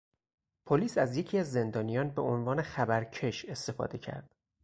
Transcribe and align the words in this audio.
پلیس 0.65 0.97
از 0.97 1.17
یکی 1.17 1.37
از 1.37 1.51
زندانیان 1.51 2.09
به 2.09 2.21
عنوان 2.21 2.61
خبر 2.61 3.03
کش 3.03 3.45
استفاده 3.45 3.97
کرد. 3.97 4.35